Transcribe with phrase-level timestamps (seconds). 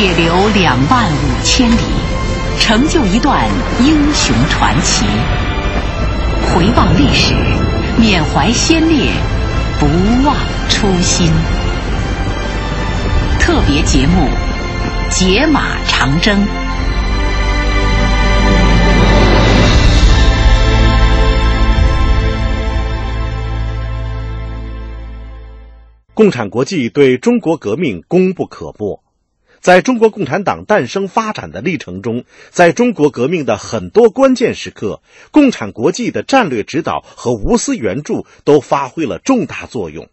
[0.00, 1.76] 铁流两万五千里，
[2.58, 3.46] 成就一段
[3.84, 5.04] 英雄传奇。
[6.48, 7.34] 回望历史，
[7.98, 9.12] 缅怀先烈，
[9.78, 9.84] 不
[10.26, 10.34] 忘
[10.70, 11.30] 初心。
[13.38, 14.26] 特别节目
[15.10, 16.34] 《解码长征》。
[26.14, 29.02] 共产国际对中国革命功不可没。
[29.60, 40.08] 在中国共产党诞生发展的历程中，在中国革命的很多关键时刻，共产国际的战略指导和无私援助都发挥了重大作用，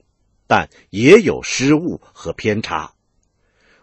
[0.48, 2.92] 但也有失误和偏差。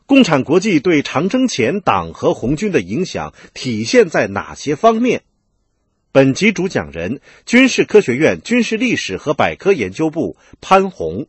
[0.04, 5.22] 共产国际对长征前党和红军的影响体现在哪些方面？
[6.12, 11.26] 本集主讲人：军事科学院军事历史和百科研究部潘红。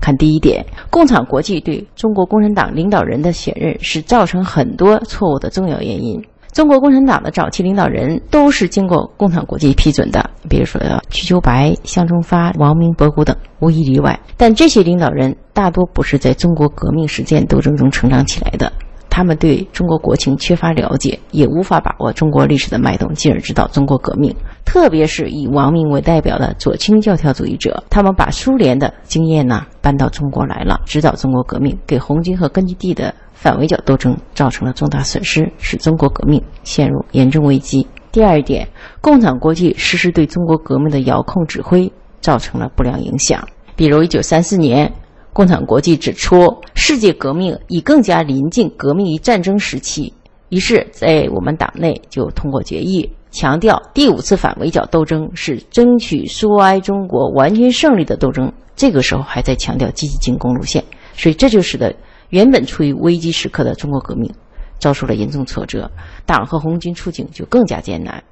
[0.00, 6.22] 看第一点，共产国际对中国共产党领导人的选任是造成很多错误的重要原因。
[6.52, 14.18] 中国共产党的早期领导人都是经过共产国际批准的，比如说瞿秋白、向忠发、王明、博古等，无一例外。
[14.36, 18.72] 但这些领导人大多不是在中国革命实践斗争中成长起来的。
[19.10, 24.34] 他们对中国国情缺乏了解，也无法把握中国历史的脉动，进而指导中国革命。
[24.68, 37.86] 特别是以王明为代表的左倾教条主义者，他们把苏联的经验呢搬到中国来了，指导中国革命，给红军和根据地的反围剿斗争造成了重大损失，使中国革命陷入严重危机。
[38.12, 38.68] 第二点，
[39.00, 43.42] 共产国际实施对中国革命的遥控指挥，造成了不良影响。
[43.74, 44.92] 比如，一九三四年。
[45.30, 50.12] 共产国际指出，世界革命已更加临近革命与战争时期，
[50.48, 58.50] 于是，在我们党内就通过决议，强调第五次反围剿斗争是争取苏埃中国完全胜利的斗争。
[58.74, 60.82] 这个时候还在强调积极进攻路线，
[61.14, 61.94] 所以这就使得
[62.30, 64.32] 原本处于危机时刻的中国革命
[64.78, 65.90] 遭受了严重挫折，
[66.24, 68.22] 党和红军处境就更加艰难。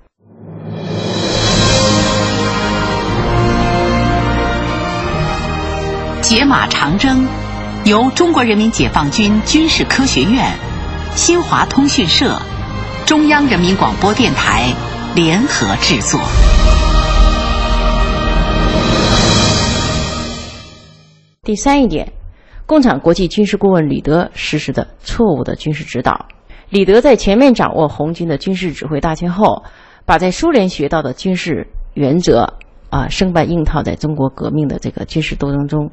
[6.22, 7.26] 解码长征
[7.84, 10.52] 由中国人民解放军军事科学院、
[11.16, 12.38] 新华通讯社、
[13.06, 14.70] 中央人民广播电台
[15.14, 16.20] 联合制作。
[21.42, 22.12] 第三一点，
[22.66, 26.26] 共产国际军事顾问李德实施的错误的军事指导。
[26.68, 29.64] 李德在全面掌握红军的军事指挥大权后，
[30.04, 32.58] 把在苏联学到的军事原则。
[32.88, 35.90] 啊，生搬硬套在中国革命的这个军事斗争中，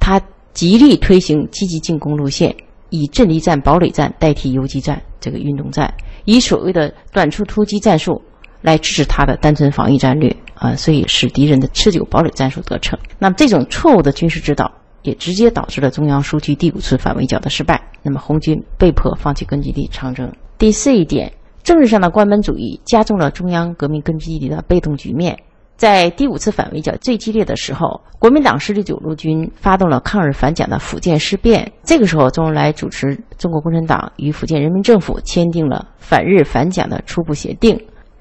[0.00, 0.20] 他
[0.52, 2.56] 极力推行积极进攻路线，
[2.92, 5.92] 以阵地战、堡垒战代替游击战这个运动战，
[6.26, 8.20] 以所谓的短处突击战术
[8.60, 12.98] 来支持他的单纯防御战略啊，所以使敌人的持久堡垒战术得逞。
[13.18, 14.70] 那么这种错误的军事指导，
[15.02, 17.82] 也直接导致了中央苏区第五次反围剿的失败。
[18.02, 20.30] 那么红军被迫放弃根据地长征。
[20.58, 21.32] 第四一点，
[21.62, 25.38] 政治上的关门主义加重了中央革命根据地的被动局面。
[25.82, 31.72] 在第五次反围剿最激烈的时候，国民党十九路军发动了抗日反蒋的福建事变。
[31.82, 37.76] 这个时候，周恩来主持中国共产党与福建人民政府签订了反日反蒋的初步协定。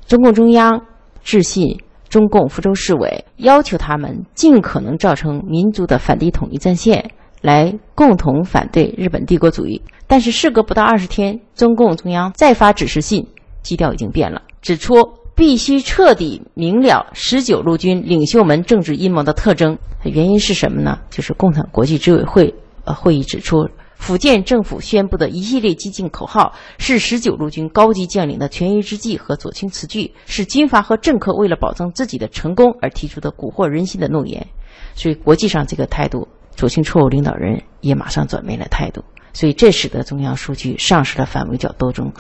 [0.07, 0.81] 中共中央
[1.22, 1.79] 致信
[2.09, 7.11] 中共福州市委，要求他们尽可能造成民族的反帝统一战线，
[7.41, 9.79] 来共同反对日本帝国主义。
[10.07, 13.28] 但是，事隔不到二十天，中共中央再发指示信，
[13.61, 15.20] 基调已经变了，指出。
[15.35, 19.77] 必须彻底明了十九路军领袖们政治阴谋的特征。
[20.03, 20.99] 原因是什么呢？
[21.09, 22.53] 就是共产国际执委会
[22.85, 34.47] 呃会议指出，福建政府宣布的一系列激进口号是十九路军高级将领的权宜之计和左倾词句，是军阀和政客为了保证自己的成功而提出的蛊惑人心的诺言。
[34.95, 39.03] 所以国际上这个态度，左倾错误领导人也马上转变了态度。
[39.33, 42.11] 所以这使得中央苏区丧失了反围剿斗争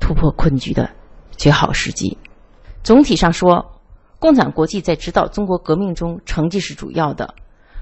[0.00, 0.88] 突破困局的
[1.36, 2.16] 绝好时机。
[2.86, 3.66] 总体上说，
[4.20, 7.34] 共产国际在指导中国革命中成绩是主要的。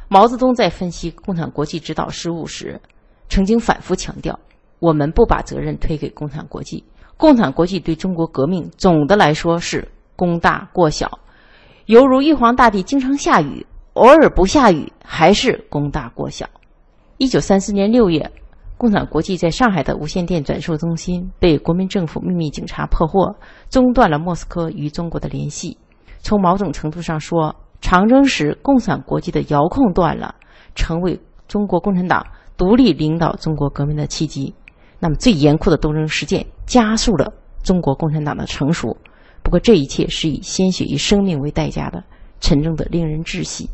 [0.09, 2.81] 毛泽东在分析共产国际指导失误时，
[3.29, 4.41] 曾经反复强调：
[4.79, 6.83] 我们不把责任推给共产国际，
[7.19, 9.87] 共产国际对中国革命总的来说是
[10.17, 11.19] 功大过小，
[11.85, 16.49] 犹如玉皇大帝经常下雨，偶尔不下雨还是功大过小。
[17.19, 18.33] 一九三四年六月。
[18.77, 23.37] 共产国际在上海的无线电转售中心被国民政府秘密警察破获，
[23.71, 25.79] 中断了莫斯科与中国的联系。
[26.19, 30.35] 从某种程度上说，长征时共产国际的遥控断了，
[30.75, 32.27] 成为中国共产党
[32.57, 34.55] 独立领导中国革命的契机。
[34.99, 37.33] 那么，最严酷的斗争实践加速了
[37.63, 38.97] 中国共产党的成熟。
[39.43, 42.03] 不过，这一切是以鲜血与生命为代价的，
[42.41, 43.69] 沉重的令人窒息。